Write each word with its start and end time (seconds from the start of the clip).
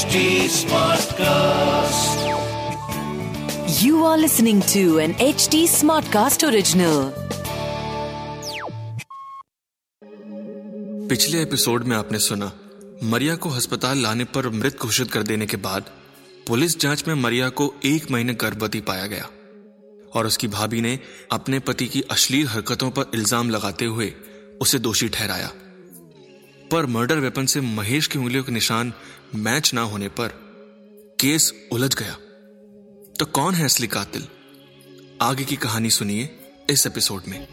HD 0.00 0.20
Smartcast. 0.48 2.20
You 3.82 4.04
are 4.04 4.16
listening 4.16 4.62
to 4.72 4.98
an 4.98 5.12
HD 5.14 5.60
Smartcast 5.72 6.44
original. 6.48 7.00
पिछले 11.08 11.42
episode 11.42 11.84
में 11.84 11.96
आपने 11.96 12.18
सुना 12.18 12.50
मरिया 13.04 13.36
को 13.36 13.50
अस्पताल 13.50 13.98
लाने 13.98 14.24
पर 14.24 14.48
मृत 14.50 14.78
घोषित 14.82 15.10
कर 15.10 15.22
देने 15.22 15.46
के 15.46 15.56
बाद 15.56 15.90
पुलिस 16.46 16.78
जाँच 16.80 17.06
में 17.08 17.14
मरिया 17.14 17.48
को 17.60 17.72
एक 17.84 18.10
महीने 18.10 18.34
गर्भवती 18.34 18.80
पाया 18.90 19.06
गया 19.06 19.28
और 20.14 20.26
उसकी 20.26 20.48
भाभी 20.48 20.80
ने 20.80 20.98
अपने 21.32 21.58
पति 21.70 21.86
की 21.86 22.02
अश्लील 22.10 22.46
हरकतों 22.48 22.90
पर 22.90 23.10
इल्ज़ाम 23.14 23.50
लगाते 23.50 23.84
हुए 23.84 24.12
उसे 24.62 24.78
दोषी 24.78 25.08
ठहराया 25.08 25.50
पर 26.72 26.86
मर्डर 26.86 27.18
वेपन 27.18 27.46
से 27.46 27.60
महेश 27.60 28.06
की 28.06 28.18
उंगलियों 28.18 28.44
के 28.44 28.52
निशान 28.52 28.92
मैच 29.34 29.74
ना 29.74 29.80
होने 29.80 30.08
पर 30.08 30.28
केस 31.20 31.68
उलझ 31.72 31.94
गया। 31.94 32.14
तो 33.18 33.24
कौन 33.24 33.54
है 33.54 33.64
असली 33.64 33.86
कातिल? 33.86 34.26
आगे 35.22 35.44
की 35.44 35.56
कहानी 35.56 35.90
सुनिए 35.90 36.30
इस 36.70 36.86
एपिसोड 36.86 37.22
में। 37.28 37.48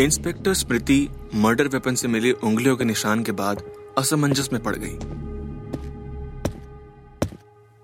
इंस्पेक्टर 0.00 0.54
स्मृति 0.54 1.08
मर्डर 1.34 1.68
वेपन 1.68 1.94
से 1.94 2.08
मिले 2.08 2.32
उंगलियों 2.32 2.76
के 2.76 2.84
निशान 2.84 3.24
के 3.24 3.32
बाद 3.32 3.62
असमंजस 3.98 4.52
में 4.52 4.62
पड़ 4.62 4.76
गई। 4.76 4.98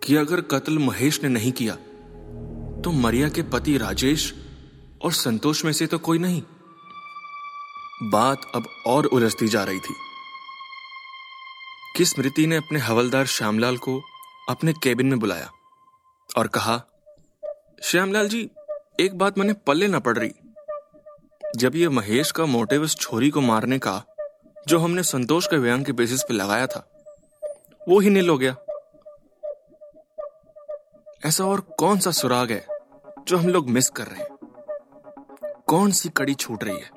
कि 0.03 0.16
अगर 0.16 0.41
कत्ल 0.41 0.79
महेश 0.79 1.23
ने 1.23 1.29
नहीं 1.29 1.53
किया 1.53 1.79
तो 2.87 2.93
मरिया 2.93 3.29
के 3.29 3.43
पति 3.43 3.79
राजेश 3.79 4.35
और 5.05 5.13
संतोष 5.13 5.65
में 5.65 5.73
से 5.73 5.87
तो 5.87 5.99
कोई 5.99 6.19
नहीं। 6.19 6.43
बात 8.03 8.41
अब 8.55 8.66
और 8.87 9.07
उलझती 9.07 9.49
जा 9.49 9.65
रही 9.65 9.80
थी। 9.80 9.95
कि 11.97 12.05
स्मृति 12.05 12.47
ने 12.47 12.57
अपने 12.57 12.79
हवलदार 12.79 13.27
श्यामलाल 13.27 13.77
को 13.77 14.02
अपने 14.49 14.73
केबिन 14.73 15.07
में 15.07 15.19
बुलाया 15.19 15.51
और 16.37 16.47
कहा, 16.47 16.85
श्यामलाल 17.83 18.29
जी, 18.29 18.51
एक 19.01 19.19
बात 19.19 19.38
मैंने 19.38 19.53
पल्ले 19.53 19.87
ना 19.87 19.99
पड़ 19.99 20.19
रही। 20.19 20.32
जब 21.57 21.77
ये 21.77 21.88
महेश 21.88 22.32
का 22.32 22.47
मोटिव 22.47 22.85
इस 22.85 22.97
छोरी 22.97 23.30
को 23.30 23.41
मारने 23.41 23.79
का, 23.79 24.05
जो 24.69 24.79
हमने 24.79 25.03
संतोष 25.03 25.47
के 25.47 25.59
बयान 25.59 25.85
के 25.85 25.93
बेसिस 25.93 26.23
पे 26.23 26.35
लगाया 26.35 26.66
था, 26.66 27.05
वो 27.88 28.01
ही 28.01 28.10
नील 28.10 28.29
हो 28.29 28.38
गया। 28.38 28.57
ऐसा 31.25 31.45
और 31.45 31.60
कौन 31.60 31.99
सा 31.99 32.10
सुराग 32.10 32.51
है? 32.51 32.76
जो 33.29 33.37
हम 33.37 33.49
लोग 33.49 33.69
मिस 33.69 33.88
कर 33.91 34.07
रहे 34.07 34.21
हैं। 34.21 34.27
कौन 35.66 35.91
सी 35.91 36.09
कड़ी 36.09 36.35
छूट 36.35 36.65
रही 36.65 36.77
है? 36.77 36.91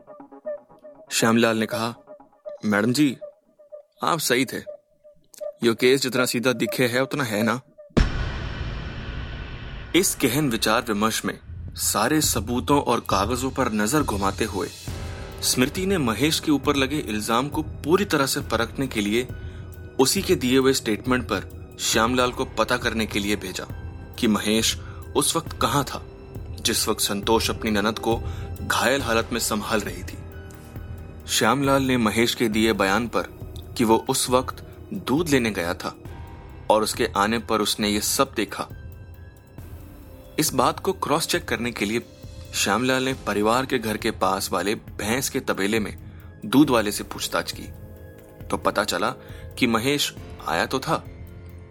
श्यामलाल 1.11 1.57
ने 1.57 1.65
कहा, 1.65 1.93
मैडम 2.65 2.93
जी, 2.93 3.17
आप 4.03 4.19
सही 4.19 4.45
थे। 4.45 4.57
यो 5.63 5.73
केस 5.73 6.01
जितना 6.01 6.25
सीधा 6.25 6.53
दिखे 6.53 6.87
है, 6.87 7.01
उतना 7.03 7.23
है 7.23 7.41
ना? 7.43 7.59
इस 9.95 10.17
गहन 10.23 10.49
विचार 10.49 10.83
विमर्श 10.87 11.23
में 11.25 11.39
सारे 11.75 12.21
सबूतों 12.21 12.81
और 12.81 12.99
कागजों 12.99 13.51
पर 13.51 13.71
नज़र 13.71 14.03
घुमाते 14.03 14.45
हुए 14.45 14.67
स्मृति 15.41 15.85
ने 15.85 15.97
महेश 15.97 16.39
के 16.39 16.51
ऊपर 16.51 16.75
लगे 16.75 16.97
इल्ज़ाम 16.97 17.49
को 17.49 17.61
पूरी 17.61 18.05
तरह 18.05 18.25
से 18.25 18.41
परखने 18.41 18.87
के 18.87 19.01
लिए 19.01 19.27
उसी 19.99 20.21
के 20.21 20.35
दिए 20.35 20.57
हुए 20.57 20.73
स्टेटमेंट 20.73 21.23
पर 21.23 21.49
श्यामलाल 21.79 22.31
को 22.31 22.45
पता 22.57 22.77
करने 22.77 23.05
के 23.05 23.19
लिए 23.19 23.35
भेजा 23.35 23.65
कि 24.19 24.27
महेश 24.27 24.77
उस 25.15 25.35
वक्त 25.35 25.57
कहाँ 25.61 25.83
था। 25.83 26.01
जिस 26.59 26.87
वक्त 26.87 27.01
संतोष 27.01 27.49
अपनी 27.49 27.71
ननद 27.71 27.99
को 27.99 28.15
घायल 28.61 29.01
हालत 29.01 29.29
में 29.33 29.39
संभाल 29.39 29.79
रही 29.79 30.03
थी। 30.03 30.17
श्यामलाल 31.27 31.83
ने 31.83 31.97
महेश 31.97 32.35
के 32.35 32.47
दिए 32.49 32.73
बयान 32.73 33.07
पर 33.07 33.27
कि 33.77 33.83
वो 33.83 33.97
उस 34.09 34.29
वक्त 34.29 34.65
दूध 34.93 35.29
लेने 35.29 35.51
गया 35.51 35.73
था 35.73 35.95
और 36.69 36.83
उसके 36.83 37.07
आने 37.17 37.39
पर 37.39 37.61
उसने 37.61 37.89
ये 37.89 38.01
सब 38.01 38.33
देखा। 38.35 38.67
इस 40.39 40.53
बात 40.53 40.79
को 40.79 40.93
क्रॉस 40.93 41.27
चेक 41.27 41.45
करने 41.45 41.71
के 41.71 41.85
लिए 41.85 42.01
श्यामलाल 42.55 43.03
ने 43.03 43.13
परिवार 43.27 43.65
के 43.65 43.79
घर 43.79 43.97
के 43.97 44.11
पास 44.11 44.51
वाले 44.51 44.75
भैंस 44.75 45.29
के 45.29 45.39
तबेले 45.39 45.79
में 45.79 45.95
दूध 46.45 46.69
वाले 46.69 46.91
से 46.91 47.03
पूछताछ 47.03 47.51
की। 47.51 47.67
तो 48.47 48.57
पता 48.57 48.83
चला 48.83 49.09
कि 49.57 49.67
महेश 49.67 50.13
आया 50.47 50.65
तो 50.65 50.79
था, 50.79 51.03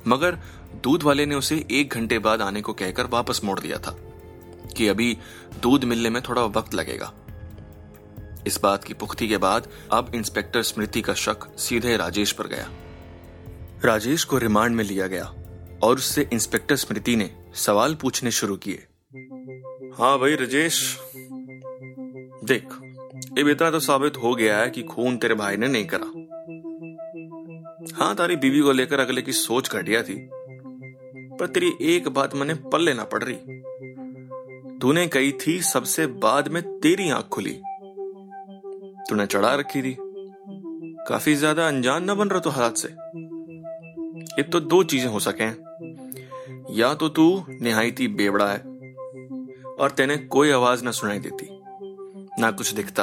मगर 0.06 0.38
दूध 0.82 1.02
वाले 1.02 1.26
ने 1.26 1.34
उसे 1.34 1.64
एक 1.70 1.94
घंटे 1.94 2.18
बाद 2.18 2.42
आने 2.42 2.60
को 2.60 2.72
कहकर 2.72 3.06
वापस 3.06 3.40
मोड़ 3.44 3.58
दिया 3.60 3.78
था। 3.78 3.96
कि 4.76 4.88
अभी 4.88 5.16
दूध 5.62 5.84
मिलने 5.84 6.10
में 6.10 6.20
थोड़ा 6.22 6.44
वक्त 6.44 6.74
लगेगा। 6.74 7.12
इस 8.46 8.60
बात 8.62 8.84
की 8.84 8.94
पुख्ती 8.94 9.28
के 9.28 9.36
बाद 9.36 9.68
अब 9.92 10.12
इंस्पेक्टर 10.14 10.62
स्मृति 10.62 11.00
का 11.00 11.14
शक 11.14 11.46
सीधे 11.58 11.96
राजेश 11.96 12.32
पर 12.32 12.46
गया। 12.46 12.68
राजेश 13.84 14.24
को 14.24 14.38
रिमांड 14.38 14.76
में 14.76 14.84
लिया 14.84 15.06
गया 15.06 15.24
और 15.82 15.96
उससे 15.96 16.28
इंस्पेक्टर 16.32 16.76
स्मृति 16.76 17.16
ने 17.16 17.30
सवाल 17.56 17.94
पूछने 17.94 18.30
शुरू 18.30 18.56
किए। 18.56 18.86
हाँ 19.98 20.18
भाई 20.18 20.34
राजेश, 20.34 20.98
देख, 22.44 22.74
ये 23.38 23.50
इतना 23.50 23.70
तो 23.70 23.80
साबित 23.80 24.16
हो 24.16 24.34
गया 24.34 24.58
है 24.58 24.70
कि 24.70 24.82
खून 24.84 25.16
तेरे 25.16 25.34
भाई 25.34 25.56
ने 25.56 25.68
नहीं 25.68 25.86
करा। 25.86 26.06
हाँ 27.96 28.14
तारी 28.16 28.36
बीवी 28.36 28.60
को 28.60 28.72
लेकर 28.72 29.00
अगले 29.00 29.22
की 29.22 29.32
सोच 29.32 29.70
घटिया 29.70 30.02
थी, 30.02 30.14
पर 31.38 31.46
तेरी 31.46 31.72
एक 31.84 32.08
बात 32.08 32.34
मैंने 32.34 32.54
पल्ले 32.66 32.94
ना 32.94 33.04
पड़ 33.04 33.22
रही। 33.24 33.57
तूने 34.82 35.06
कही 35.06 35.32
थी, 35.32 35.60
सबसे 35.62 36.06
बाद 36.06 36.48
में 36.48 36.62
तेरी 36.80 37.08
आँख 37.10 37.28
खुली। 37.28 37.52
तूने 39.08 39.26
चढ़ा 39.26 39.54
रखी 39.54 39.82
थी। 39.82 39.96
काफ़ी 41.08 41.34
ज़्यादा 41.34 41.68
अनजान 41.68 42.04
ना 42.04 42.14
बन 42.14 42.28
रहा 42.28 42.40
तो 42.40 42.50
हालात 42.50 42.76
से। 42.76 42.88
एक 44.40 44.48
तो 44.52 44.60
दो 44.60 44.82
चीज़ें 44.84 45.08
हो 45.10 45.20
सके 45.20 45.44
या 46.74 46.94
तो 46.94 47.08
तू 47.08 47.44
निहायती 47.62 48.08
बेवड़ा 48.08 48.48
है, 48.48 48.58
और 49.78 49.94
तेने 49.96 50.16
कोई 50.16 50.50
आवाज़ 50.50 50.84
ना 50.84 50.90
सुनाई 50.90 51.18
देती, 51.18 51.48
ना 52.40 52.50
कुछ 52.50 52.72
दिखता। 52.72 53.02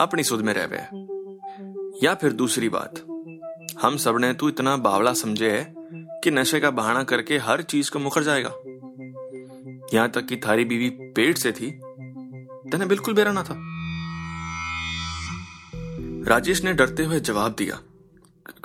अपनी 0.00 0.22
सुध 0.22 0.40
में 0.40 0.52
रह 0.54 0.66
गया। 0.66 0.88
या 2.02 2.14
फिर 2.14 2.32
दूसरी 2.32 2.68
बात, 2.68 3.04
हम 3.82 3.96
सबने 3.96 4.32
तू 4.34 4.48
इतना 4.48 4.76
बावला 4.76 5.12
समझे 5.12 5.50
है 5.50 5.74
कि 6.24 6.30
नशे 6.30 6.60
का 6.60 6.70
बहाना 6.70 7.02
करके 7.04 7.38
हर 7.38 7.62
चीज़ 7.62 7.90
को 7.90 7.98
मुखर 7.98 8.22
जाएगा। 8.22 8.50
यहाँ 9.94 10.10
तक 10.10 10.26
कि 10.26 10.36
थारी 10.36 10.64
बीवी 10.64 10.90
पेट 10.90 11.38
से 11.38 11.52
थी 11.52 11.70
तेने 12.70 12.86
बिल्कुल 12.86 13.14
बेरा 13.14 13.32
ना 13.32 13.42
था। 13.42 13.56
राजेश 16.30 16.64
ने 16.64 16.72
डरते 16.72 17.04
हुए 17.04 17.20
जवाब 17.20 17.54
दिया 17.58 17.80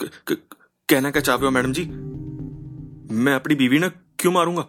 कहना 0.02 1.12
क्या 1.12 1.22
चाहते 1.22 1.46
हो 1.46 1.52
मैडम 1.52 1.74
जी? 1.74 1.86
मैं 3.14 3.34
अपनी 3.34 3.56
बीवी 3.56 3.80
ने 3.80 3.90
क्यों 3.90 4.32
मारूँगा? 4.32 4.62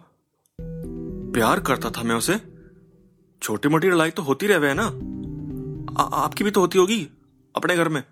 प्यार 1.33 1.59
करता 1.59 1.89
था 1.89 2.03
मैं 2.03 2.15
उसे। 2.15 2.39
छोटी 3.41 3.69
मोटी 3.69 3.89
लड़ाई 3.89 4.11
तो 4.11 4.23
होती 4.23 4.47
रहे 4.47 4.73
ना? 4.73 4.85
आ, 6.01 6.05
आपकी 6.05 6.43
भी 6.43 6.51
तो 6.51 6.59
होती 6.59 6.79
होगी 6.79 7.07
अपने 7.55 7.75
घर 7.75 7.89
में। 7.89 8.03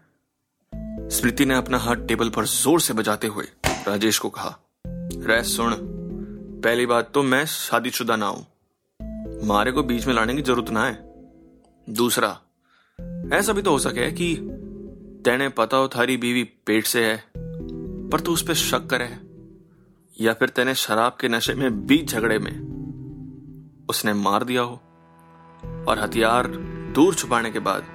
स्मृति 1.09 1.45
ने 1.45 1.55
अपना 1.55 1.77
हाथ 1.77 1.95
टेबल 1.95 2.29
पर 2.29 2.45
ज़ोर 2.45 2.81
से 2.81 2.93
बजाते 2.93 3.27
हुए 3.27 3.45
राजेश 3.87 4.19
को 4.19 4.29
कहा 4.29 4.59
रह 5.17 5.41
सुन 5.43 5.90
पहली 6.63 6.85
बात 6.85 7.11
तो 7.13 7.23
मैं 7.23 7.45
शादीशुदा 7.45 8.15
ना 8.15 8.25
हूँ। 8.25 8.45
मारे 9.47 9.71
को 9.71 9.83
बीच 9.83 10.07
में 10.07 10.13
लाने 10.13 10.35
की 10.35 10.41
ज़रूरत 10.41 10.69
ना 10.69 10.85
है। 10.85 10.93
दूसरा, 11.87 12.29
ऐसा 13.33 13.53
भी 13.53 13.61
तो 13.61 13.71
हो 13.71 13.79
सके 13.79 14.11
कि 14.11 14.35
तेने 15.25 15.49
पता 15.49 15.77
हो 15.77 15.87
थारी 15.87 16.17
बीवी 16.17 16.43
पेट 16.43 16.85
से 16.85 17.05
है, 17.05 17.23
पर 18.09 18.19
तू 18.19 18.33
उस 18.33 18.43
पर 18.47 18.53
शक 18.53 18.85
करे, 18.85 19.09
या 20.21 20.33
फिर 20.33 20.49
तेने 20.49 20.75
शराब 20.75 21.17
के 21.21 21.27
नशे 21.27 21.53
में 21.53 21.85
बीच 21.87 22.11
झगड़े 22.11 22.39
में 22.39 22.51
उसने 23.89 24.13
मार 24.13 24.43
दिया 24.43 24.61
हो, 24.61 24.75
और 25.87 25.99
हथियार 25.99 26.47
दूर 26.95 27.15
छुपाने 27.15 27.51
के 27.51 27.59
बाद 27.59 27.85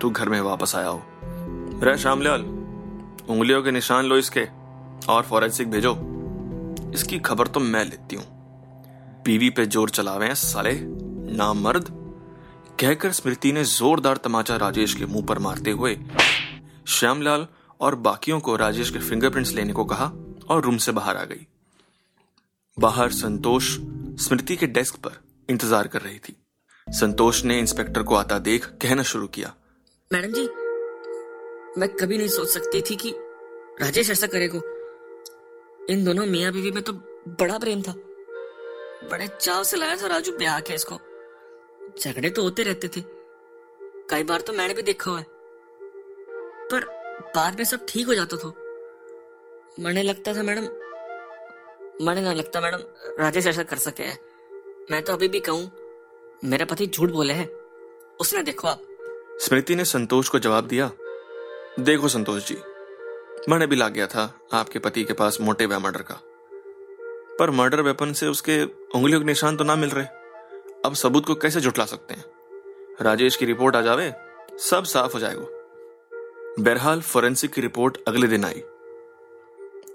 तू 0.00 0.10
घर 0.10 0.28
में 0.28 0.40
वापस 0.40 0.76
आया 0.76 0.88
हो। 0.88 1.02
रे 1.84 1.96
श्यामलाल, 1.98 2.42
उंगलियों 3.28 3.62
के 3.62 3.70
निशान 3.70 4.04
लो 4.04 4.16
इसके, 4.16 4.48
और 5.08 5.22
फॉरेंसिक 5.22 5.70
भेजो। 5.70 6.09
इसकी 6.94 7.18
खबर 7.20 7.46
तो 7.46 7.60
मैं 7.60 7.84
लेती 7.84 8.16
हूँ। 8.16 8.24
बीवी 9.24 9.50
पे 9.50 9.66
ज़ोर 9.66 9.90
चलावे 9.90 10.26
हैं 10.26 10.34
साले 10.36 10.74
ना 11.36 11.52
मर्द 11.54 11.88
कहकर 12.80 13.12
स्मृति 13.12 13.52
ने 13.52 13.64
जोरदार 13.66 14.16
तमाचा 14.16 14.56
राजेश 14.56 14.94
के 14.94 15.06
मुँह 15.06 15.26
पर 15.26 15.38
मारते 15.38 15.70
हुए 15.70 15.96
श्यामलाल 16.88 17.46
और 17.80 17.94
बाकियों 17.98 18.40
को 18.40 18.56
राजेश 18.56 18.90
के 18.90 18.98
फिंगरप्रिंट्स 19.00 19.52
लेने 19.52 19.72
को 19.72 19.84
कहा 19.84 20.06
और 20.48 20.62
रूम 20.64 20.76
से 20.78 20.92
बाहर 20.92 21.16
आ 21.16 21.24
गई। 21.24 21.46
बाहर 22.76 23.10
संतोष 23.12 23.76
स्मृति 24.20 24.56
के 24.56 24.66
डेस्क 24.68 24.96
पर 24.96 25.20
इंतज़ार 25.48 25.86
कर 25.86 26.02
रही 26.02 26.18
थी। 26.18 26.36
संतोष 26.86 27.44
ने 27.44 27.58
इंस्पेक्टर 27.58 28.02
को 28.02 28.14
आता 28.14 28.38
देख 28.40 28.66
कहना 28.82 29.02
शुरू 29.04 29.26
किया। 29.28 29.54
मैडम 30.10 30.32
जी, 30.32 30.48
मैं 31.78 31.88
कभी 31.90 32.18
नहीं 32.18 32.28
सोच 32.30 32.48
सकती 32.48 32.80
थी 32.80 32.96
कि 32.96 33.14
राजेश 33.80 34.10
ऐसा 34.10 34.26
करेगा। 34.26 34.60
इन 35.88 36.04
दोनों 36.04 36.26
मियाँ 36.26 36.52
बीवी 36.52 36.70
में 36.70 36.82
तो 36.82 36.92
बड़ा 37.28 37.58
प्रेम 37.58 37.82
था। 37.82 37.92
बड़े 39.10 39.28
चाव 39.40 39.62
से 39.64 39.76
लाया 39.76 39.96
था 39.96 40.06
राजू 40.06 40.32
ब्याह 40.32 40.60
के 40.60 40.74
इसको। 40.74 40.98
झगड़े 42.00 42.30
तो 42.30 42.42
होते 42.42 42.62
रहते 42.62 42.88
थे। 42.88 43.00
कई 44.10 44.22
बार 44.22 44.40
तो 44.40 44.52
मैंने 44.52 44.74
भी 44.74 44.82
देखा 44.82 45.10
हुआ 45.10 45.20
है। 45.20 45.26
पर 46.72 46.84
बाद 47.36 47.58
में 47.58 47.64
सब 47.64 47.86
ठीक 47.88 48.06
हो 48.06 48.14
जाता 48.14 48.36
था। 48.36 48.52
मैंने 49.80 50.02
लगता 50.02 50.34
था 50.34 50.42
मैडम। 50.42 50.62
मैंने 52.06 52.20
ना 52.20 52.32
लगता 52.32 52.60
मैडम, 52.60 52.78
राजेश 53.20 53.46
ऐसा 53.46 53.62
कर 53.62 53.76
सके 53.76 54.02
है। 54.02 54.18
मैं 54.90 55.02
तो 55.02 55.12
अभी 55.12 55.28
भी 55.28 55.40
कहूँ, 55.40 55.70
मेरा 56.44 56.64
पति 56.64 56.86
झूठ 56.86 57.10
बोले 57.10 57.34
है। 57.34 57.46
उसने 58.20 58.42
देखो 58.42 58.68
आप। 58.68 58.82
स्मृति 59.40 59.74
ने 59.74 59.84
संतोष 59.84 60.28
को 60.28 60.38
जवाब 60.38 60.66
दिया। 60.66 60.90
देखो 61.80 62.08
संतोष 62.08 62.48
जी 62.48 62.54
मैंने 63.50 63.66
भी 63.66 63.76
लाग 63.76 63.92
गया 63.92 64.06
था 64.06 64.40
आपके 64.52 64.78
पति 64.78 65.04
के 65.04 65.12
पास 65.12 65.38
मोटे 65.40 65.64
हुआ 65.64 65.78
मर्डर 65.78 66.02
का। 66.02 66.14
पर 67.38 67.50
मर्डर 67.50 67.80
वेपन 67.80 68.12
से 68.12 68.26
उसके 68.26 68.64
उंगलियों 68.64 69.20
के 69.20 69.26
निशान 69.26 69.56
तो 69.56 69.64
ना 69.64 69.76
मिल 69.76 69.90
रहे। 69.90 70.06
अब 70.84 70.94
सबूत 70.94 71.26
को 71.26 71.34
कैसे 71.34 71.60
जुटला 71.60 71.84
सकते 71.84 72.14
हैं? 72.14 72.24
राजेश 73.00 73.36
की 73.36 73.44
रिपोर्ट 73.44 73.76
आ 73.76 73.80
जावे, 73.80 74.12
सब 74.58 74.84
साफ़ 74.84 75.12
हो 75.12 75.18
जाएगा। 75.18 75.46
बहरहाल 76.62 77.00
फोरेंसिक 77.00 77.52
की 77.52 77.60
रिपोर्ट 77.60 77.98
अगले 78.08 78.26
दिन 78.26 78.44
आई। 78.44 78.62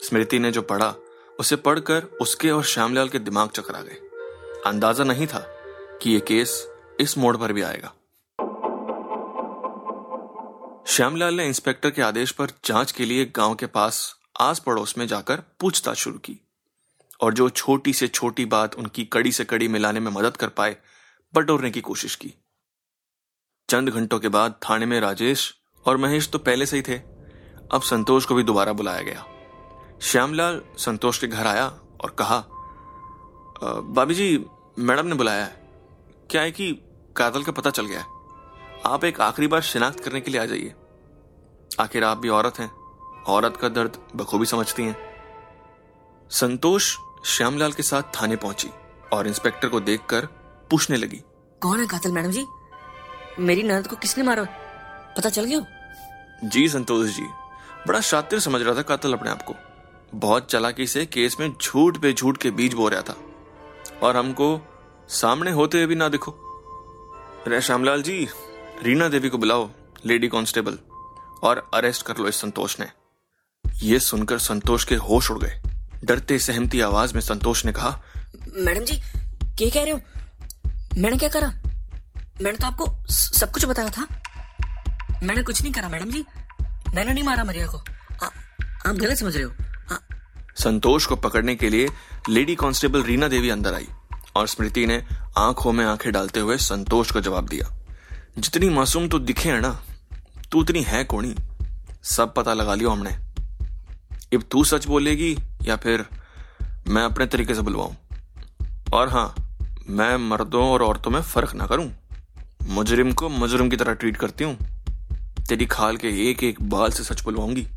स्मृति 0.04 0.40
ने 0.40 0.52
जो 0.52 0.62
पढ़ा, 0.62 0.96
उसे 1.40 1.56
पढ़कर 1.56 2.04
उसके 2.22 2.52
और 2.52 2.64
श्यामलाल 2.64 3.10
के 3.10 3.20
दिमाग 3.20 3.50
चकरा 3.50 3.82
गए। 3.82 3.98
अंदाज़ा 4.66 5.04
नहीं 5.04 5.28
था 5.28 5.40
कि 6.02 6.14
यह 6.14 6.20
केस 6.20 6.70
इस 7.00 7.18
मोड़ 7.18 7.38
पर 7.38 7.54
भी 7.54 7.62
आएगा। 7.62 7.94
श्यामलाल 10.88 11.34
ने 11.34 11.46
इंस्पेक्टर 11.48 11.90
के 11.90 12.02
आदेश 12.02 12.32
पर 12.32 12.50
जाँच 12.66 12.92
के 12.92 13.06
लिए 13.06 13.26
गाँव 13.36 13.56
के 13.56 13.66
पास 13.66 14.16
आस 14.40 14.60
पड़ोस 14.60 14.98
में 14.98 15.06
जाकर 15.08 15.42
पूछताछ 15.60 15.98
शुरू 15.98 16.18
की 16.18 16.38
और 17.22 17.34
जो 17.34 17.50
छोटी 17.50 17.94
से 17.94 18.08
छोटी 18.08 18.46
बात 18.46 18.76
उनकी 18.76 19.06
कड़ी 19.06 19.32
से 19.32 19.46
कड़ी 19.46 19.68
मिलाने 19.68 20.00
में 20.00 20.12
मदद 20.12 20.38
कर 20.38 20.50
पाए, 20.50 20.78
बटोरने 21.34 21.72
की 21.72 21.82
कोशिश 21.82 22.16
की। 22.16 22.34
चंद 23.70 23.90
घंटों 23.90 24.20
के 24.20 24.30
बाद 24.30 24.60
थाने 24.70 24.86
में 24.86 25.00
राजेश 25.00 25.54
और 25.86 25.98
महेश 25.98 26.30
तो 26.30 26.40
पहले 26.40 26.66
से 26.66 26.78
ही 26.78 26.82
थे। 26.82 26.98
अब 27.72 27.82
संतोष 27.82 28.26
को 28.26 28.36
भी 28.36 28.44
दोबारा 28.44 28.74
बुलाया 28.74 29.02
गया। 29.02 29.26
श्यामलाल 30.02 30.62
संतोष 30.78 31.20
के 31.20 31.28
घर 31.28 31.48
आया 31.48 31.68
और 32.04 32.16
कहा 32.20 32.40
भाभी 33.94 34.16
जी 34.16 34.46
मैडम 34.80 35.08
ने 35.08 35.16
बुलाया 35.16 35.46
है। 35.46 35.68
क्या 36.30 36.42
है 36.42 36.52
कि 36.52 36.74
कातल 37.18 37.44
का 37.44 37.52
पता 37.52 37.70
चल 37.70 37.86
गया 37.86 38.00
है? 38.00 38.15
आप 38.86 39.04
एक 39.04 39.22
आखिरी 39.22 39.48
बार 39.48 39.62
शिनाख्त 39.62 40.00
करने 40.00 40.22
के 40.22 40.32
लिए 40.32 40.42
आ 40.42 40.46
जाइए। 40.46 40.74
आखिर 41.80 42.04
आप 42.04 42.18
भी 42.18 42.30
औरत 42.30 42.60
हैं। 42.60 42.72
औरत 43.24 43.58
का 43.58 43.70
दर्द 43.70 44.08
बखूबी 44.16 44.46
समझती 44.46 44.84
हैं। 44.84 44.96
संतोष 46.30 46.98
श्यामलाल 47.26 47.72
के 47.72 47.84
साथ 47.84 48.02
थाने 48.02 48.36
पहुँची 48.36 48.70
और 49.14 49.28
इंस्पेक्टर 49.28 49.68
को 49.68 49.80
देखकर 49.80 50.26
पूछने 50.72 50.98
लगी। 50.98 51.22
कौन 51.62 51.80
है 51.80 51.88
कातिल 51.88 52.12
मैडम 52.12 52.32
जी? 52.32 52.46
मेरी 53.40 53.64
ननद 53.64 53.88
को 53.88 53.96
किसने 53.96 54.24
मारा? 54.24 54.44
पता 55.18 55.30
चल 55.30 55.46
गया? 55.46 55.66
जी 56.44 56.70
संतोष 56.70 57.10
जी। 57.10 57.26
बड़ा 57.88 58.02
शातिर 58.02 58.40
समझ 58.40 58.62
रहा 58.62 58.76
था 58.76 58.82
कातिल 58.82 59.14
अपने 59.14 59.30
आप 59.30 59.42
को। 59.42 59.56
बहुत 60.16 60.52
चलाकी 60.52 60.88
से 60.88 61.06
केस 61.06 61.38
में 61.40 61.56
झूठ 61.64 61.98
पे 61.98 62.14
झूठ 62.14 62.38
के 62.38 62.52
बीज 62.52 62.74
बो 62.74 62.90
रहा 62.90 63.02
था। 63.02 63.16
और 64.04 64.18
हमको 64.18 64.62
सामने 65.10 65.52
होते 65.52 65.78
हुए 65.78 65.88
भी 65.88 65.96
ना 65.96 66.10
देखो। 66.10 66.36
रे 67.48 67.62
श्यामलाल 67.62 68.02
जी 68.02 68.28
रीना 68.84 69.08
देवी 69.08 69.30
को 69.30 69.38
बुलाओ 69.38 69.70
लेडी 70.06 70.28
कांस्टेबल 70.28 70.78
और 71.44 71.70
अरेस्ट 71.74 72.06
कर 72.06 72.18
लो 72.18 72.28
इस 72.28 72.36
संतोष 72.36 72.80
ने। 72.80 72.88
यह 73.84 74.00
सुनकर 74.00 74.38
संतोष 74.38 74.84
के 74.84 74.96
होश 74.96 75.32
उड़ 75.32 75.40
गए। 75.40 75.62
डरते 76.04 76.40
सहमती 76.40 76.82
आवाज़ 76.82 77.14
में 77.14 77.22
संतोष 77.22 77.66
ने 77.66 77.72
कहा 77.72 78.02
मैडम 78.58 78.84
जी 78.84 78.96
क्या 79.58 79.70
कह 79.70 79.84
रहे 79.84 79.92
हो? 79.92 80.02
मैंने 80.98 81.18
क्या 81.18 81.30
करा? 81.30 81.48
मैंने 82.42 82.52
तो 82.52 82.68
आपको 82.68 83.06
सब 83.10 83.52
कुछ 83.52 83.66
बताया 83.66 83.90
था। 83.90 84.08
मैंने 85.24 85.44
कुछ 85.44 85.62
नहीं 85.62 85.74
करा 85.74 85.90
मैडम 85.90 86.12
जी। 86.12 86.26
मैंने 86.96 87.14
नहीं 87.14 87.24
मारा 87.24 87.44
मरिया 87.44 87.68
को। 87.68 87.78
आ, 88.24 88.30
आप 88.86 88.96
गलत 88.96 89.18
समझ 89.18 89.36
रहे 89.36 89.44
हो। 89.44 89.52
आ, 89.96 89.98
संतोष 90.56 91.06
को 91.06 91.16
पकड़ने 91.16 91.56
के 91.56 91.70
लिए 91.70 91.90
लेडी 92.30 92.56
कांस्टेबल 92.56 93.04
रीना 93.04 93.28
देवी 93.28 93.50
अंदर 93.50 93.74
आई 93.74 93.88
और 94.36 94.48
स्मृति 94.48 94.86
ने 94.86 95.06
आँखों 95.38 95.72
में 95.72 95.86
आँखें 95.86 96.14
डालते 96.14 96.40
हुए 96.40 96.58
संतोष 96.58 97.12
को 97.12 97.22
जवाब 97.22 97.48
दिया। 97.48 97.85
जितनी 98.38 98.70
मासूम 98.70 99.08
तो 99.08 99.20
दिखे 99.20 99.50
है 99.50 99.62
ना, 99.62 99.82
तू 100.52 100.60
उतनी 100.60 100.82
है 100.82 101.04
कोणी? 101.04 101.36
सब 102.04 102.34
पता 102.34 102.54
लगा 102.54 102.76
लियो 102.76 102.90
हमने। 102.90 103.10
अब 104.36 104.44
तू 104.52 104.64
सच 104.64 104.86
बोलेगी 104.88 105.38
या 105.66 105.76
फिर 105.76 106.06
मैं 106.88 107.04
अपने 107.04 107.26
तरीके 107.26 107.56
से 107.56 107.62
बुलवाऊं? 107.62 107.94
और 108.94 109.10
हाँ 109.10 109.36
मैं 109.90 110.18
मर्दों 110.18 110.70
और 110.70 110.84
औरतों 110.84 111.12
में 111.12 111.22
फ़र्क 111.22 111.54
ना 111.56 111.66
करूँ। 111.66 111.92
मुजरिम 112.68 113.12
को 113.12 113.30
मुजरिम 113.30 113.70
की 113.70 113.78
तरह 113.78 113.94
ट्रीट 113.94 114.18
करती 114.18 114.44
हूँ। 114.44 114.58
तेरी 115.50 115.66
खाल 115.66 115.98
के 115.98 116.30
एक 116.30 116.44
एक 116.44 116.62
बाल 116.62 116.92
से 116.92 117.04
सच 117.04 117.24
बुलवाऊँगी। 117.24 117.68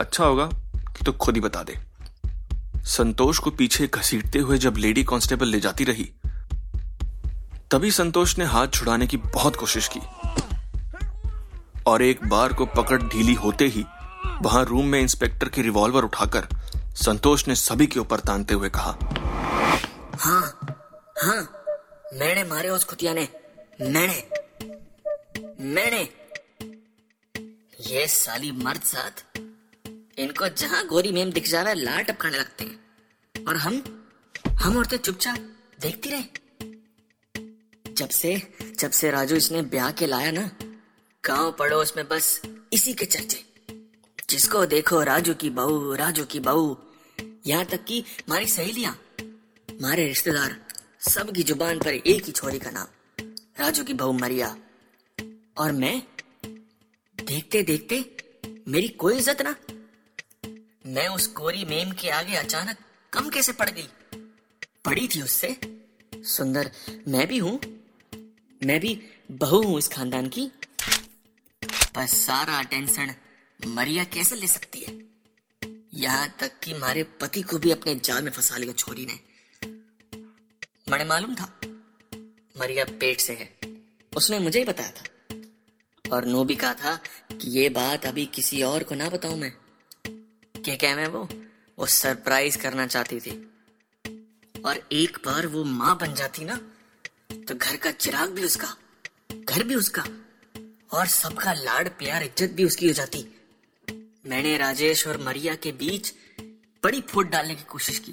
अच्छा 0.00 0.24
होगा 0.24 0.46
कि 0.74 1.04
तो 1.04 1.12
खुद 1.12 1.34
ही 1.34 1.40
बता 1.40 1.62
दे। 1.62 1.78
संतोष 2.84 3.38
को 3.38 3.50
पीछे 3.50 3.86
घसीटते 3.86 4.38
हुए 4.38 4.58
जब 4.58 4.76
लेडी 4.76 5.04
कांस्टेबल 5.04 5.48
ले 5.48 5.60
जाती 5.60 5.84
रही 5.84 6.10
तभी 7.72 7.90
संतोष 7.90 8.38
ने 8.38 8.44
हाथ 8.44 8.68
छुड़ाने 8.68 9.06
की 9.06 9.16
बहुत 9.16 9.56
कोशिश 9.56 9.88
की। 9.96 10.00
और 11.86 12.02
एक 12.02 12.24
बार 12.28 12.52
को 12.52 12.66
पकड़ 12.66 13.02
ढीली 13.02 13.34
होते 13.34 13.66
ही 13.66 13.84
वहाँ 14.42 14.64
रूम 14.64 14.86
में 14.86 15.00
इंस्पेक्टर 15.00 15.48
की 15.48 15.62
रिवॉल्वर 15.62 16.04
उठाकर 16.04 16.46
संतोष 16.96 17.46
ने 17.48 17.54
सभी 17.54 17.86
के 17.86 18.00
ऊपर 18.00 18.20
तानते 18.20 18.54
हुए 18.54 18.68
कहा 18.68 18.96
हाँ 20.18 20.58
हाँ 21.22 21.40
मैंने 22.14 22.44
मारे 22.44 22.68
उस 22.68 22.84
कुतिया 22.84 23.14
ने। 23.14 23.28
मैंने 23.80 24.24
मैंने। 25.60 26.02
ये 27.86 28.06
साली 28.06 28.52
मर्द 28.52 28.80
साथ, 28.80 29.24
इनको 30.18 30.48
जहाँ 30.48 30.86
गोरी 30.86 31.12
मेम 31.12 31.30
दिख 31.30 31.48
जा 31.48 31.62
रहा 31.62 31.70
है, 31.70 31.78
लाट 31.78 32.10
टपकाने 32.10 32.38
लगते 32.38 32.64
हैं। 32.64 33.44
और 33.44 33.56
हम 33.56 33.82
हम 34.50 34.76
औरतें 34.76 34.96
चुपचाप 34.96 35.38
देखती 35.80 36.10
रहे। 36.10 36.47
जब 37.98 38.08
से 38.08 38.30
जब 38.78 38.90
से 38.90 39.10
राजू 39.10 39.36
इसने 39.36 39.60
ब्याह 39.62 39.90
के 39.90 40.06
लाया 40.06 40.30
ना, 40.30 40.50
गाँव 41.24 41.50
पड़ोस 41.52 41.92
में 41.96 42.08
बस 42.08 42.40
इसी 42.72 42.92
के 42.94 43.04
चर्चे। 43.04 43.44
जिसको 44.30 44.64
देखो 44.66 45.02
राजू 45.02 45.34
की 45.34 45.50
बहू, 45.50 45.94
राजू 45.94 46.24
की 46.24 46.40
बहू, 46.40 46.76
यहाँ 47.46 47.64
तक 47.64 47.84
कि 47.84 48.00
हमारी 48.00 48.46
सहेलियाँ 48.46 48.92
हमारे 49.68 50.06
रिश्तेदार 50.06 50.56
सब 51.08 51.32
की 51.32 51.42
ज़ुबान 51.42 51.78
पर 51.78 51.94
एक 51.94 52.24
ही 52.24 52.32
छोरी 52.32 52.58
का 52.58 52.70
नाम, 52.70 52.86
राजू 53.60 53.84
की 53.84 53.94
बहू 53.94 54.12
मरिया। 54.12 54.56
और 55.58 55.72
मैं 55.72 56.02
देखते 57.18 57.62
देखते 57.62 58.04
मेरी 58.68 58.88
कोई 58.88 59.16
इज़्ज़त 59.16 59.42
ना। 59.42 59.54
मैं 60.86 61.08
उस 61.08 61.26
कोरी 61.26 61.64
मेम 61.64 61.90
के 61.92 62.10
आगे 62.10 62.36
अचानक 62.36 62.76
कम 63.12 63.28
कैसे 63.28 63.52
पड़ 63.52 63.70
गई। 63.70 63.88
पड़ी 64.84 65.08
थी 65.08 65.22
उससे। 65.22 65.56
सुंदर, 66.26 66.70
मैं 67.08 67.26
भी 67.26 67.38
हूँ। 67.38 67.58
मैं 68.64 68.80
भी 68.80 69.02
बहू 69.30 69.62
हूँ 69.62 69.78
इस 69.78 69.88
खानदान 69.88 70.28
की। 70.28 70.50
पर 71.94 72.06
सारा 72.06 72.62
टेंशन 72.62 73.14
मरिया 73.66 74.04
कैसे 74.04 74.36
ले 74.36 74.46
सकती 74.46 74.80
है? 74.80 74.98
यहाँ 75.94 76.36
तक 76.40 76.60
कि 76.60 76.72
हमारे 76.72 77.02
पति 77.02 77.42
को 77.42 77.58
भी 77.58 77.70
अपने 77.70 77.94
जाल 77.94 78.22
में 78.22 78.30
फंसा 78.30 78.56
लिया 78.56 78.72
छोरी 78.72 79.06
ने। 79.06 79.20
मैंने 80.90 81.04
मालूम 81.04 81.34
था, 81.34 81.60
मरिया 82.58 82.84
पेट 82.84 83.20
से 83.20 83.32
है। 83.32 83.58
उसने 84.16 84.38
मुझे 84.38 84.58
ही 84.58 84.64
बताया 84.64 84.90
था। 84.90 85.04
और 86.12 86.24
नो 86.24 86.44
भी 86.44 86.54
कहा 86.54 86.74
था 86.74 86.96
कि 87.32 87.60
ये 87.60 87.68
बात 87.68 88.06
अभी 88.06 88.26
किसी 88.26 88.62
और 88.62 88.82
को 88.82 88.94
ना 88.94 89.08
बताऊँ 89.08 89.36
मैं। 89.36 89.52
क्या 90.64 90.76
कह 90.76 90.96
मैं 90.96 91.06
वो 91.06 91.28
वो 91.78 91.86
सरप्राइज़ 91.86 92.58
करना 92.58 92.86
चाहती 92.86 93.20
थी। 93.20 93.30
और 94.62 94.88
एक 94.92 95.18
बार 95.26 95.46
वो 95.46 95.64
माँ 95.64 95.98
बन 95.98 96.14
जाती 96.14 96.44
ना 96.44 96.72
तो 97.30 97.54
घर 97.54 97.76
का 97.76 97.90
चिराग 97.90 98.30
भी 98.30 98.44
उसका, 98.44 98.68
घर 99.44 99.62
भी 99.62 99.74
उसका, 99.74 100.04
और 100.92 101.06
सबका 101.06 101.52
लाड 101.52 101.88
प्यार 101.88 102.22
इज़्ज़त 102.22 102.52
भी 102.52 102.64
उसकी 102.64 102.86
हो 102.86 102.92
जाती। 102.92 103.24
मैंने 104.26 104.56
राजेश 104.56 105.06
और 105.06 105.22
मरिया 105.22 105.54
के 105.54 105.72
बीच 105.72 106.12
बड़ी 106.82 107.00
फूट 107.00 107.30
डालने 107.30 107.54
की 107.54 107.64
कोशिश 107.64 107.98
की, 107.98 108.12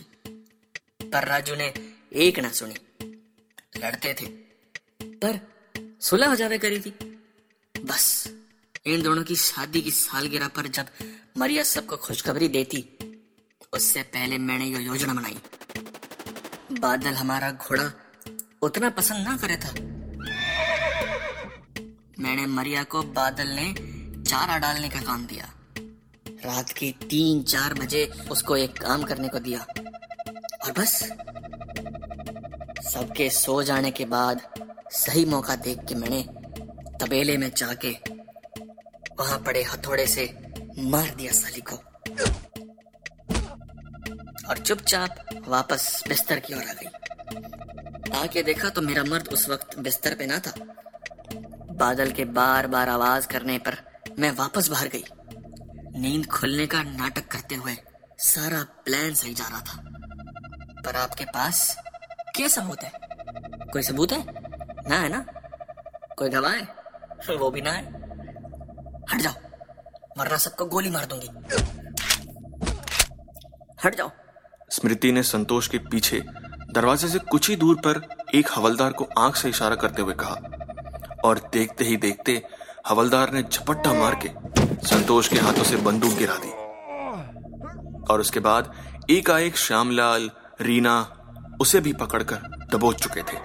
पर 1.03 1.27
राजू 1.27 1.55
ने 1.55 1.73
एक 2.15 2.39
ना 2.39 2.49
सुनी। 2.51 2.75
लड़ते 3.77 4.13
थे, 4.13 4.25
पर 5.15 5.39
सुलह 6.01 6.27
हो 6.27 6.35
जावे 6.35 6.57
करी 6.57 6.79
थी। 6.79 6.93
बस, 7.75 8.05
इन 8.85 9.01
दोनों 9.01 9.23
की 9.23 9.35
शादी 9.37 9.81
की 9.81 9.91
सालगिरह 9.93 10.47
पर 10.47 10.67
जब 10.69 10.87
मरिया 11.37 11.63
सबको 11.65 11.97
खुशखबरी 11.97 12.47
देती, 12.49 12.85
उससे 13.73 14.01
पहले 14.03 14.37
मैंने 14.39 14.65
ये 14.65 14.83
योजना 14.83 15.13
बनाई 15.13 15.37
बादल 16.79 17.13
हमारा 17.13 17.51
घोड़ा 17.51 17.91
उतना 18.65 18.89
पसंद 18.89 19.27
ना 19.27 19.37
करे 19.37 19.55
था। 19.55 19.71
मैंने 22.19 22.45
मरिया 22.45 22.83
को 22.83 23.03
बादल 23.03 23.47
ने 23.47 23.73
चारा 24.23 24.57
डालने 24.57 24.89
का 24.89 25.01
काम 25.01 25.27
दिया। 25.27 25.51
रात 26.45 26.69
के 26.69 26.91
तीन 26.91 27.43
चार 27.43 27.73
बजे 27.73 28.05
उसको 28.31 28.57
एक 28.57 28.77
काम 28.81 29.03
करने 29.03 29.27
को 29.27 29.39
दिया। 29.39 29.59
और 30.63 30.71
बस। 30.71 31.03
सबके 32.93 33.29
सो 33.29 33.63
जाने 33.63 33.91
के 33.91 34.05
बाद 34.05 34.41
सही 34.91 35.25
मौका 35.25 35.55
देख 35.55 35.79
के 35.79 35.95
मैंने 35.95 36.21
तबेले 36.99 37.37
में 37.37 37.51
जाके 37.57 37.91
वहाँ 39.19 39.39
पड़े 39.39 39.63
हथौड़े 39.63 40.07
से 40.07 40.37
मार 40.79 41.15
दिया 41.15 41.31
साली 41.31 41.61
को। 41.61 41.75
और 44.49 44.57
चुपचाप 44.57 45.25
वापस 45.47 46.03
बिस्तर 46.07 46.39
की 46.39 46.53
ओर 46.53 46.63
आ 46.63 46.73
गई। 46.73 46.87
आके 48.13 48.43
देखा 48.43 48.69
तो 48.69 48.81
मेरा 48.81 49.03
मर्द 49.03 49.27
उस 49.27 49.49
वक्त 49.49 49.79
बिस्तर 49.79 50.15
पे 50.15 50.25
ना 50.25 50.39
था। 50.39 50.53
बादल 51.73 52.11
के 52.11 52.25
बार 52.25 52.67
बार 52.67 52.89
आवाज़ 52.89 53.27
करने 53.27 53.57
पर 53.57 53.77
मैं 54.19 54.31
वापस 54.31 54.67
बाहर 54.67 54.87
गई। 54.87 55.03
नींद 56.01 56.25
खुलने 56.25 56.67
का 56.67 56.83
नाटक 56.83 57.27
करते 57.27 57.55
हुए 57.55 57.77
सारा 58.17 58.63
प्लान 58.85 59.13
सही 59.13 59.33
जा 59.33 59.47
रहा 59.47 59.61
था। 59.61 59.81
पर 60.85 60.95
आपके 60.95 61.25
पास 61.25 61.77
क्या 62.35 62.47
सबूत 62.47 62.83
है? 62.83 62.91
कोई 63.73 63.81
सबूत 63.81 64.11
है? 64.11 64.25
ना 64.89 64.95
है 64.95 65.09
ना? 65.09 65.25
कोई 66.17 66.29
गवाह 66.29 66.51
है? 66.51 66.85
वो 67.37 67.51
भी 67.51 67.61
ना 67.61 67.71
है। 67.71 67.85
हट 69.13 69.21
जाओ, 69.21 69.33
वरना 70.17 70.37
सबको 70.37 70.65
गोली 70.65 70.89
मार 70.89 71.05
दूँगी। 71.05 71.27
हट 73.85 73.95
जाओ। 73.95 74.11
स्मृति 74.71 75.11
ने 75.11 75.23
संतोष 75.23 75.67
के 75.67 75.77
पीछे 75.77 76.23
दरवाजे 76.75 77.07
से 77.07 77.19
कुछ 77.21 77.49
ही 77.49 77.55
दूर 77.55 77.75
पर 77.75 78.01
एक 78.35 78.47
हवलदार 78.51 78.91
को 78.91 79.07
आँख 79.17 79.35
से 79.35 79.49
इशारा 79.49 79.75
करते 79.75 80.01
हुए 80.01 80.13
कहा 80.13 81.19
और 81.25 81.39
देखते 81.53 81.83
ही 81.83 81.97
देखते 81.97 82.41
हवलदार 82.87 83.31
ने 83.33 83.43
झपट्टा 83.43 83.93
मार 83.93 84.15
के 84.25 84.29
संतोष 84.87 85.27
के 85.27 85.37
हाथों 85.39 85.63
से 85.63 85.77
बंदूक 85.77 86.13
गिरा 86.13 86.35
दी। 86.35 86.49
और 88.11 88.19
उसके 88.19 88.39
बाद 88.39 88.71
एकाएक 89.09 89.57
श्यामलाल, 89.57 90.29
रीना 90.61 90.95
उसे 91.61 91.79
भी 91.79 91.93
पकड़कर 91.93 92.67
दबोच 92.71 93.01
चुके 93.03 93.21
थे। 93.21 93.37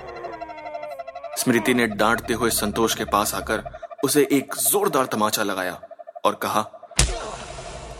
स्मृति 1.36 1.74
ने 1.74 1.86
डांटते 1.86 2.34
हुए 2.34 2.50
संतोष 2.50 2.94
के 2.94 3.04
पास 3.04 3.34
आकर 3.34 3.62
उसे 4.04 4.26
एक 4.32 4.54
जोरदार 4.60 5.06
तमाचा 5.06 5.42
लगाया 5.42 5.80
और 6.24 6.34
कहा, 6.34 6.62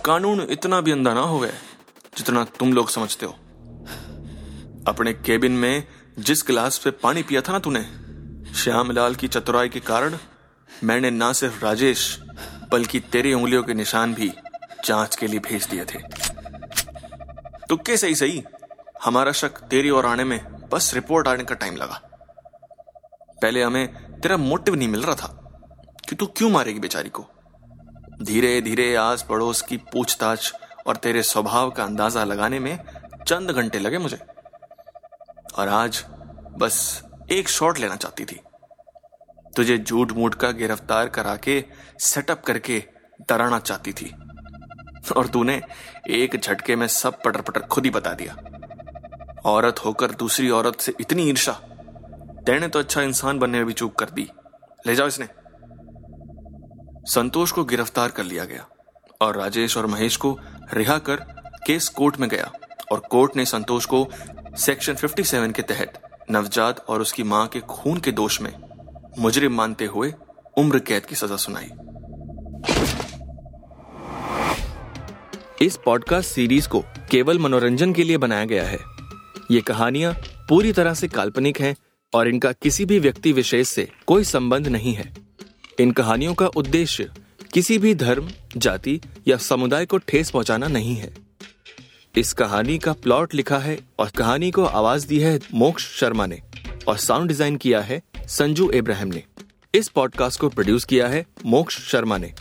कानून 0.04 0.46
इतना 0.50 0.80
भी 0.80 0.92
अंधा 0.92 1.14
ना 1.14 1.20
हो 1.22 1.38
गया 1.38 1.52
जितना 2.16 2.44
तुम 2.58 2.72
लोग 2.72 2.88
समझते 2.88 3.26
हो। 3.26 3.34
अपने 4.88 5.12
केबिन 5.12 5.52
में 5.52 5.84
जिस 6.18 6.42
गिलास 6.46 6.78
पे 6.78 6.90
पानी 6.90 7.22
पिया 7.22 7.40
था 7.40 7.52
ना 7.52 7.58
तूने, 7.58 7.82
श्यामलाल 8.54 9.14
की 9.14 9.28
चतुराई 9.28 9.68
के 9.68 9.80
कारण 9.80 10.16
मैंने 10.84 11.10
ना 11.10 11.32
सिर्फ़ 11.32 11.64
राजेश, 11.64 12.20
बल्कि 12.72 13.00
तेरी 13.00 13.34
उंगलियों 13.34 13.62
के 13.62 13.74
निशान 13.74 14.14
भी 14.14 14.32
जाँच 14.84 15.16
के 15.16 15.26
लिए 15.26 15.40
भेज 15.40 15.66
दिए 15.66 15.84
थे। 15.84 15.98
तुक्के 17.68 17.96
सही 17.96 18.14
सही, 18.14 18.42
हमारा 19.04 19.32
शक 19.32 19.48
तेरी 19.48 19.90
ओर 19.90 20.06
आने 20.06 20.24
में 20.24 20.68
बस 20.72 20.94
रिपोर्ट 20.94 21.28
आने 21.28 21.44
का 21.44 21.54
टाइम 21.54 21.76
लगा। 21.76 22.00
पहले 23.42 23.62
हमें 23.62 23.86
तेरा 24.20 24.36
मोटिव 24.36 24.74
नहीं 24.74 24.88
मिल 24.88 25.02
रहा 25.02 25.14
था 25.14 25.36
कि 26.08 26.16
तू 26.16 26.26
क्यों 26.26 26.50
मारेगी 26.50 26.80
बेचारी 26.80 27.08
को। 27.08 27.26
धीरे 28.22 28.60
धीरे 28.60 28.94
आस 28.96 29.26
पड़ोस 29.28 29.62
की 29.62 29.76
पूछताछ 29.76 30.52
और 30.86 30.96
तेरे 30.96 31.22
स्वभाव 31.22 31.70
का 31.70 31.84
अंदाज़ा 31.84 32.24
लगाने 32.24 32.58
में 32.58 32.78
चंद 33.26 33.50
घंटे 33.50 33.78
लगे 33.78 33.98
मुझे। 33.98 34.18
और 35.60 35.68
आज 35.68 36.04
बस 36.58 36.76
एक 37.32 37.48
शॉट 37.48 37.78
लेना 37.78 37.96
चाहती 37.96 38.24
थी। 38.24 38.40
तुझे 39.56 39.78
झूठ 39.78 40.12
मूठ 40.12 40.34
का 40.34 40.50
गिरफ़्तार 40.50 41.08
करा 41.08 41.34
के 41.36 41.64
सेटअप 42.00 42.42
करके 42.42 42.78
डराना 43.28 43.58
चाहती 43.58 43.92
थी। 43.92 44.10
और 45.16 45.26
तूने 45.26 45.60
एक 46.10 46.36
झटके 46.36 46.76
में 46.76 46.86
सब 46.86 47.22
पटर 47.22 47.40
पटर 47.40 47.60
खुद 47.60 47.84
ही 47.84 47.90
बता 47.90 48.12
दिया। 48.12 48.36
औरत 49.44 49.84
होकर 49.84 50.10
दूसरी 50.10 50.50
औरत 50.50 50.80
से 50.80 50.94
इतनी 51.00 51.28
ईर्षा 51.28 51.52
तेने 52.46 52.68
तो 52.68 52.78
अच्छा 52.78 53.02
इंसान 53.02 53.38
बनने 53.38 53.58
में 53.58 53.66
भी 53.66 53.72
चूक 53.72 53.98
कर 53.98 54.10
दी। 54.10 54.28
ले 54.86 54.94
जाओ 54.94 55.06
इसने। 55.06 55.28
संतोष 57.12 57.52
को 57.52 57.64
गिरफ़्तार 57.64 58.10
कर 58.10 58.22
लिया 58.22 58.44
गया 58.44 58.66
और 59.20 59.36
राजेश 59.36 59.76
और 59.76 59.86
महेश 59.86 60.16
को 60.16 60.38
रिहा 60.74 60.98
कर 60.98 61.16
केस 61.66 61.88
कोर्ट 61.88 62.16
में 62.16 62.28
गया। 62.30 62.50
और 62.92 63.00
कोर्ट 63.00 63.36
ने 63.36 63.44
संतोष 63.44 63.84
को 63.86 64.02
सेक्शन 64.58 64.94
57 64.94 65.52
के 65.52 65.62
तहत 65.62 66.02
नवजात 66.30 66.84
और 66.88 67.00
उसकी 67.00 67.22
माँ 67.22 67.46
के 67.46 67.60
खून 67.60 68.00
के 68.00 68.12
दोष 68.12 68.40
में 68.40 68.52
मुजरिम 69.18 69.54
मानते 69.54 69.84
हुए 69.84 70.12
उम्र 70.58 70.78
कैद 70.78 71.06
की 71.06 71.14
सजा 71.14 71.36
सुनाई। 71.36 71.70
इस 75.66 75.76
पॉडकास्ट 75.76 76.30
सीरीज़ 76.30 76.68
को 76.68 76.84
केवल 77.10 77.38
मनोरंजन 77.38 77.92
के 77.92 78.04
लिए 78.04 78.18
बनाया 78.18 78.44
गया 78.44 78.64
है। 78.64 78.78
ये 79.50 79.60
कहानियाँ 79.60 80.12
पूरी 80.48 80.72
तरह 80.72 80.94
से 80.94 81.08
काल्पनिक 81.08 81.60
हैं 81.60 81.76
और 82.14 82.28
इनका 82.28 82.52
किसी 82.52 82.84
भी 82.84 82.98
व्यक्ति 82.98 83.32
विशेष 83.32 83.68
से 83.68 83.88
कोई 84.06 84.24
संबंध 84.24 84.68
नहीं 84.68 84.94
है। 84.94 85.12
इन 85.80 85.90
कहानियों 85.90 86.34
का 86.34 86.46
उद्देश्य 86.46 87.10
किसी 87.54 87.78
भी 87.78 87.94
धर्म, 87.94 88.30
जाति 88.56 89.00
या 89.28 89.36
समुदाय 89.36 89.86
को 89.86 89.98
ठेस 89.98 90.30
पहुंचाना 90.30 90.68
नहीं 90.68 90.96
है। 90.96 91.29
इस 92.16 92.32
कहानी 92.32 92.76
का 92.78 92.92
प्लॉट 92.92 93.34
लिखा 93.34 93.58
है 93.58 93.78
और 93.98 94.08
कहानी 94.08 94.50
को 94.50 94.64
आवाज़ 94.64 95.06
दी 95.06 95.18
है 95.20 95.38
मोक्ष 95.54 95.84
शर्मा 95.98 96.26
ने 96.26 96.40
और 96.88 96.96
साउंड 96.96 97.28
डिज़ाइन 97.28 97.56
किया 97.56 97.80
है 97.80 98.00
संजू 98.28 98.70
इब्राहिम 98.70 99.08
ने। 99.08 99.22
इस 99.74 99.88
पॉडकास्ट 99.88 100.40
को 100.40 100.48
प्रोड्यूस 100.48 100.84
किया 100.84 101.08
है 101.08 101.24
मोक्ष 101.46 101.78
शर्मा 101.80 102.18
ने। 102.18 102.32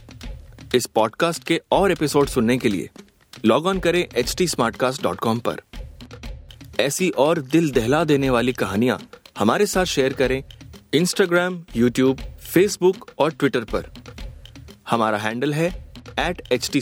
इस 0.75 0.85
पॉडकास्ट 0.85 1.43
के 1.43 1.61
और 1.71 1.91
एपिसोड 1.91 2.27
सुनने 2.27 2.57
के 2.57 2.69
लिए 2.69 2.89
लॉग 3.45 3.65
ऑन 3.65 3.79
करें 3.79 4.01
एच 4.01 4.35
टी 4.37 4.47
पर। 4.57 5.61
ऐसी 6.79 7.09
और 7.09 7.41
दिल 7.41 7.71
दहला 7.71 8.03
देने 8.03 8.29
वाली 8.29 8.53
कहानियाँ 8.53 8.99
हमारे 9.39 9.65
साथ 9.65 9.85
शेयर 9.85 10.13
करें 10.13 10.43
इंस्टाग्राम 10.93 11.63
यूट्यूब 11.75 12.21
फेसबुक 12.53 13.09
और 13.19 13.31
ट्विटर 13.31 13.63
पर। 13.63 13.91
हमारा 14.89 15.17
हैंडल 15.17 15.53
है 15.53 15.69
at 16.19 16.41
H 16.51 16.69
T 16.73 16.81